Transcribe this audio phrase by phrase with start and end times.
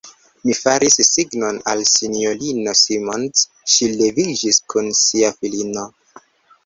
[0.45, 5.89] Mi faris signon al S-ino Simons: ŝi leviĝis kun sia filino.